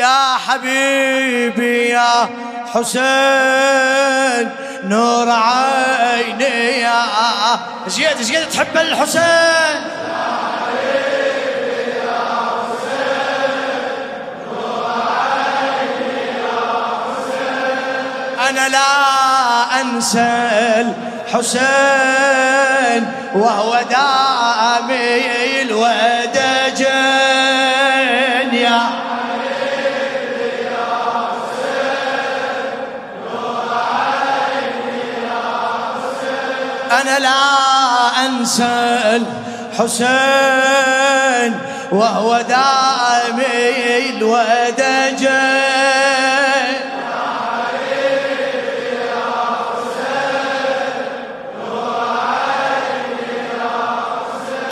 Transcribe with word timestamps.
يا 0.00 0.36
حبيبي 0.48 1.88
يا 1.88 2.28
حسين 2.74 4.50
نور 4.84 5.28
عيني 5.30 6.80
يا 6.80 7.02
زياد 7.86 8.22
زياد 8.22 8.48
تحب 8.48 8.76
الحسين؟ 8.76 9.80
أنا 18.48 18.68
لا 18.68 19.80
أنسى 19.80 20.84
الحسين 21.28 23.12
وهو 23.34 23.80
دامي 23.90 25.62
الودجين 25.62 26.59
أنا 36.90 37.18
لا 37.18 37.40
أنسى 38.26 39.20
الحسين 39.74 41.52
وهو 41.92 42.40
دامي 42.40 44.08
الودجين. 44.08 45.30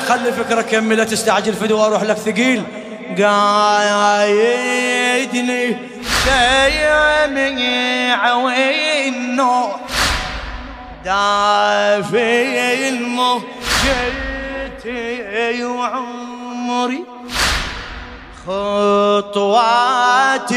خلي 0.09 0.33
فكرة 0.33 0.63
كمل 0.63 0.97
لا 0.97 1.05
تستعجل 1.05 1.55
فدوى 1.55 1.87
أروح 1.87 2.03
لك 2.03 2.17
ثقيل. 2.17 2.63
قايدني 3.89 4.67
سيمي 6.25 8.13
عوينو 8.13 9.71
دافي 11.09 12.89
المهجتي 12.89 13.45
وعمري 15.65 17.05
خطواتي 18.47 19.89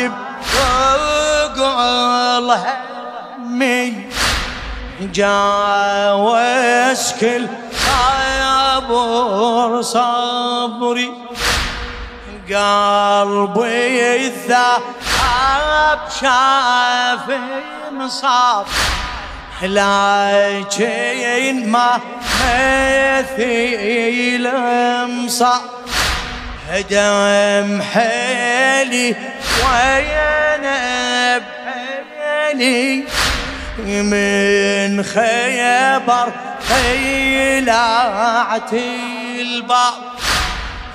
بفوق 0.08 1.58
الهمي 2.38 3.86
جاوز 5.02 6.34
كل 7.20 7.48
صبر 7.88 9.82
صبري 9.82 11.12
قلبي 12.50 14.28
الذهب 14.28 16.00
شاف 16.22 17.28
مصاب 17.92 18.66
لكن 19.64 21.72
ما 21.72 22.00
مثيل 23.20 24.50
مصاب 25.08 25.62
دم 26.90 27.82
حيلي 27.82 29.16
وين 29.64 30.64
بحيلي 31.44 33.04
من 33.86 35.04
خيبر 35.04 36.32
خيلعت 36.70 38.74
الباب 38.74 39.94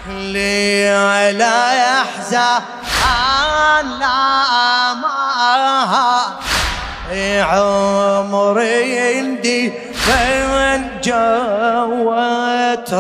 اللي 0.09 1.33
لا 1.39 1.73
يحزن 1.73 2.63
لا 3.99 4.95
ما 4.95 6.37
عمري 7.43 8.99
عندي 8.99 9.73
فين 9.95 10.91
جوت 11.05 12.93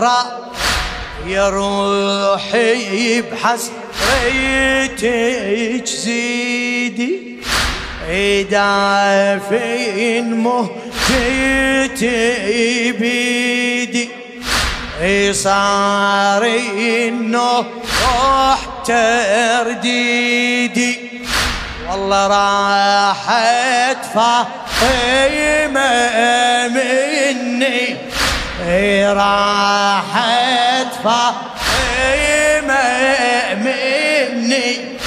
يا 1.26 1.48
روحي 1.48 3.22
بحسرتك 3.22 5.06
زيدي 5.86 7.20
دافين 8.50 10.34
مهجتي 10.34 12.12
بيدي. 12.92 14.08
صار 15.32 16.44
النوح 16.78 17.66
ترديدي. 18.86 20.92
والله 21.90 22.26
راحت 22.26 24.04
فاطمة 24.14 25.90
مني. 26.68 27.96
راحت 29.12 30.92
فاطمة 31.04 32.84
مني. 33.54 34.98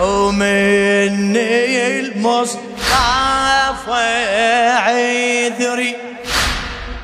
ومني 0.00 2.00
المصطفى 2.00 2.62
عذري. 4.84 5.92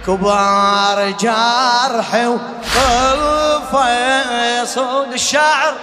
كبار 0.06 1.10
جرحي 1.10 2.26
وقفة 2.26 3.88
صوت 4.64 5.12
الشاعر. 5.12 5.74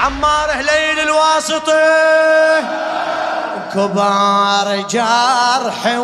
عمار 0.00 0.50
هليل 0.52 1.00
الواسطي. 1.00 2.25
كبار 3.76 4.68
جرحي 4.90 5.98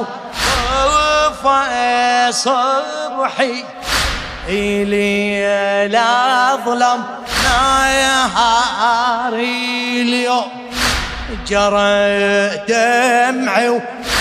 وقفة 0.84 2.30
صبحي. 2.30 3.64
إلي 4.48 5.88
لا 5.88 6.56
ظلم 6.66 7.04
نهاري 8.04 9.32
اليوم. 10.02 10.50
جرى 11.48 12.56
دمعي 12.68 13.68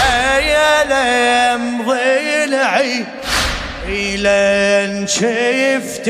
وأيلم 0.08 1.64
ضلعي 1.88 3.06
إلى 3.88 5.08
شفت 5.08 6.08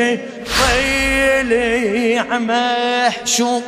ضلع 0.60 2.26
محشوم. 2.38 3.64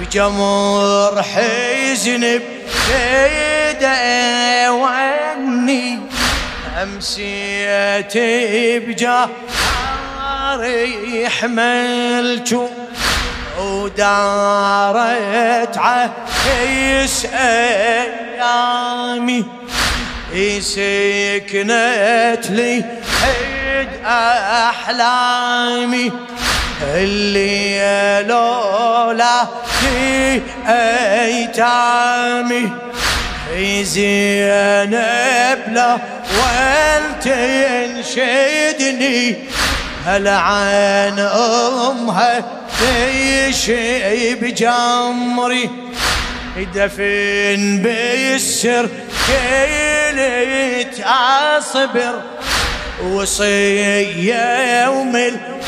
بجمر 0.00 1.22
حزن 1.22 2.40
بيده 2.88 4.72
واني 4.72 5.98
امسيت 6.82 8.14
بجاري 8.86 9.28
حملتو 11.28 12.68
ودارت 13.58 15.78
عيس 15.78 17.26
أيامي. 17.34 19.44
سكنت 20.60 22.44
لي 22.50 22.84
حد 23.22 23.88
أحلامي. 24.68 26.12
اللي 26.94 28.24
لولا 28.28 29.44
في 29.80 30.40
أيتامي 30.68 32.70
زينب 33.82 35.58
لا 35.72 35.98
ولتنشدني 38.02 39.36
هل 40.06 40.28
عن 40.28 41.18
أمها 41.18 42.44
تشيب 43.50 44.44
جمري 44.54 45.70
دفن 46.74 47.78
بالسر 47.82 48.88
كيلت 49.26 51.00
اصبر 51.06 52.20
وصية 53.04 54.82
يوم 54.84 55.16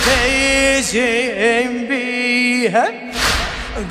التيزم 0.07 1.87
بيها. 1.89 2.87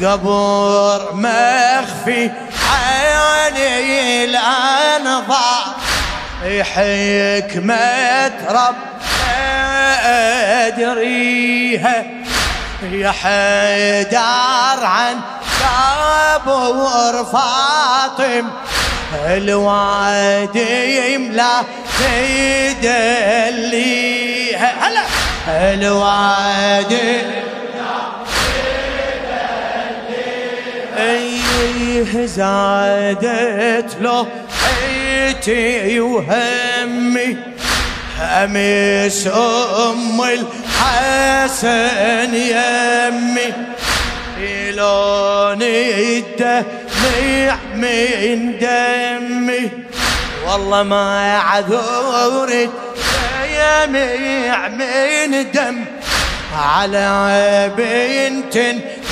قبر 0.01 1.13
مخفي 1.13 2.31
عيني 2.73 4.23
الأنظار. 4.23 5.65
حكمة 6.61 8.31
رب 8.49 8.75
أدريها. 10.67 12.05
يا 12.91 13.11
حيدار 13.11 14.79
عن 14.85 15.21
قبر 16.45 17.25
فاطم. 17.25 18.49
الوادي 19.25 21.13
يملأ 21.13 21.63
تدليها 22.79 23.63
هلا. 24.81 25.01
الوادي 25.47 27.17
أيه 30.97 32.25
زادت 32.25 33.97
له 34.01 34.27
حيتي 34.59 35.99
وهمي 35.99 37.37
امس 38.21 39.27
ام 39.27 40.21
الحسن 40.21 42.35
يمي. 42.35 43.53
لون 44.71 45.61
الدمع 45.61 47.57
من 47.75 48.59
دمي. 48.59 49.69
والله 50.47 50.83
ما 50.83 51.37
عذورت 51.37 52.69
يميع 53.83 54.67
من 54.67 55.51
دم 55.51 55.85
على 56.57 57.71
بنت 57.77 58.57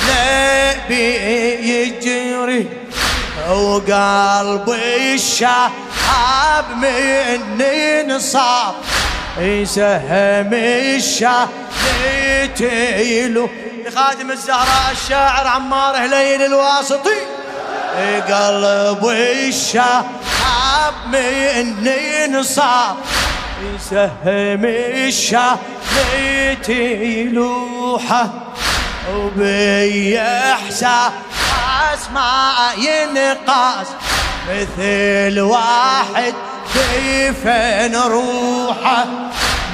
نبي 0.08 1.06
يجري 1.70 2.66
وقلبي 3.48 5.14
الشعب 5.14 5.72
مني 6.76 8.02
نصاب. 8.02 8.74
يسهم 9.38 10.50
الشعب 10.52 11.48
يتيلو 12.04 13.48
لخادم 13.86 14.30
الزهراء 14.30 14.92
الشاعر 14.92 15.46
عمار 15.46 15.96
هليل 15.96 16.42
الواسطي. 16.42 17.20
قلبي 18.30 19.48
الشعب 19.48 20.04
مني 21.06 22.26
نصاب. 22.26 22.96
يسهم 23.62 24.64
الشعب 24.64 25.58
يتيلوحه 26.62 28.28
وبي 29.14 30.20
احساس 30.20 31.12
ما 32.14 32.54
ينقاس 32.76 33.86
مثل 34.50 35.40
واحد 35.40 36.34
كيف 36.74 37.46
نروحه 37.96 39.06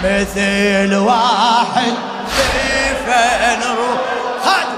مثل 0.04 0.94
واحد 0.94 1.94
كيف 2.36 3.08
نروح 3.62 4.00
خد 4.44 4.68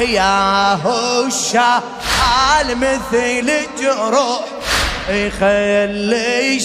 يا 0.00 0.78
الشعال 1.26 2.68
مثل 2.76 3.48
جروح. 3.80 4.44
يخلي 5.08 6.60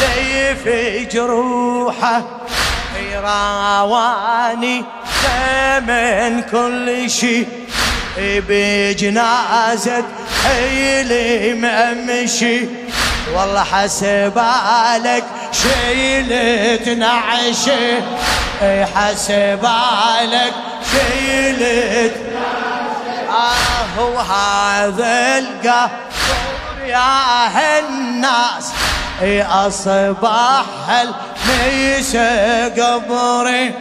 سيف 0.00 0.68
جروحه 1.12 2.22
راواني 3.22 4.84
من 5.80 6.42
كل 6.42 7.10
شي 7.10 7.46
بجنازة 8.18 10.04
حيلي 10.44 11.54
ممشي. 11.54 12.66
والله 13.34 13.64
حسبالك 13.64 15.24
شيلت 15.52 16.88
نعشي 16.88 18.00
حسبالك 18.94 20.54
شيلت 20.92 22.14
آه 23.30 24.04
وهذا 24.04 25.38
القهر 25.38 25.90
يا 26.86 27.48
هالناس. 27.48 28.72
أصبح 29.22 30.64
الميس 31.02 32.16
قبري. 32.80 33.74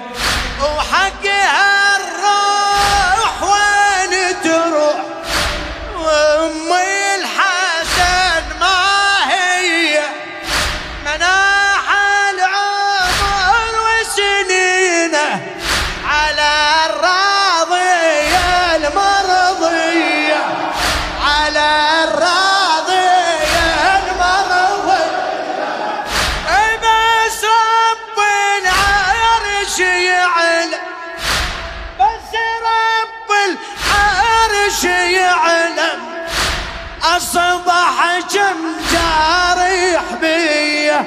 أصبح 37.20 38.20
كم 38.34 38.60
جارح 38.92 40.04
بيه 40.22 41.00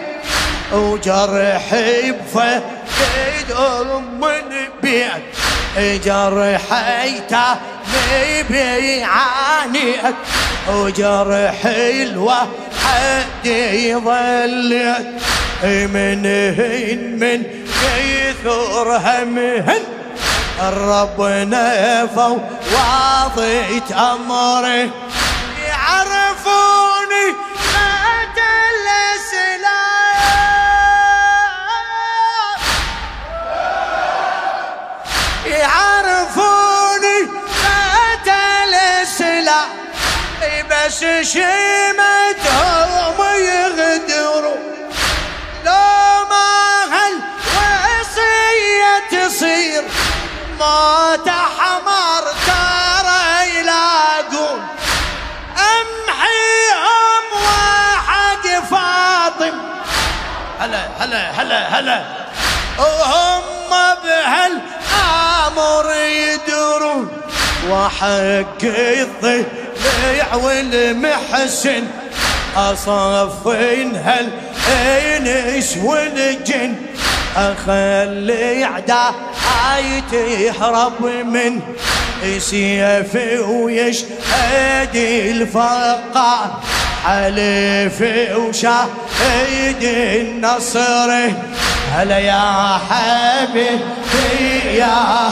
وجرحي 0.73 2.13
بفقد 2.13 3.51
أم 3.51 4.25
البيت. 4.25 5.23
جرحي 6.05 7.21
تاني 7.29 8.43
بيعانيت 8.51 10.17
وجرحي 10.69 12.03
الوحد 12.03 13.47
يظلت. 13.47 15.07
من 15.65 16.27
هن 16.59 17.01
من 17.21 17.43
كثر 17.83 18.89
همهن. 18.97 19.83
الرب 20.63 21.21
نفوا 21.21 22.39
واضيت 22.73 23.93
أمره. 23.93 24.91
بس 40.93 41.01
شيمتهم 41.33 43.19
يغدروا 43.35 44.57
لو 45.65 46.25
ما 46.31 46.53
هالوصية 46.93 48.45
تصير. 49.11 49.83
موت 50.61 51.29
حمر 51.29 52.25
ترى 52.47 53.25
يلاقون. 53.59 54.61
امحيهم 55.57 57.25
وحق 57.33 58.45
فاطم. 58.71 59.57
هلا 60.61 60.83
هلا 60.99 61.23
هلا 61.31 61.61
هلا. 61.79 61.99
وهم 62.79 63.43
بهالامر 64.05 65.87
يدرون. 65.95 67.05
وحق 67.69 68.63
الضليع 69.83 70.35
والمحسن 70.35 71.85
أصفين 72.57 73.97
هالانس 74.67 75.77
والجن 75.85 76.75
أخلي 77.37 78.65
اعداء 78.65 79.15
تهرب 80.13 81.05
من 81.25 81.61
سيفي 82.39 83.39
ويشهد 83.39 84.97
الفقار 84.97 86.61
حلف 87.05 88.03
وشاهد 88.37 89.83
النصر 89.83 91.11
هلا 91.93 92.19
يا 92.19 92.79
حبيبي 92.91 94.79
يا 94.79 95.29